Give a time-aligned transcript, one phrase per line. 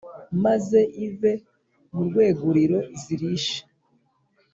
[0.43, 1.31] maze ive
[1.93, 3.57] mu rwêguriro zirishe.